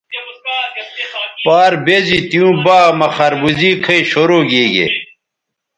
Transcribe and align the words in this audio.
پار 1.43 1.71
بیزی 1.85 2.19
تیوں 2.29 2.53
باغ 2.65 2.87
مہ 2.99 3.07
خربوزے 3.15 3.71
کھئ 3.83 4.01
شروع 4.11 4.43
گیگے 4.49 4.87